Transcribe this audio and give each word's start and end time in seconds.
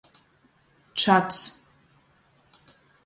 Čads. 0.99 1.37